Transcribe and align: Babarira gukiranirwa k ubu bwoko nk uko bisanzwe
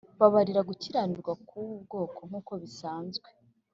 Babarira 0.19 0.61
gukiranirwa 0.69 1.31
k 1.47 1.49
ubu 1.59 1.73
bwoko 1.83 2.19
nk 2.29 2.33
uko 2.39 2.53
bisanzwe 2.63 3.27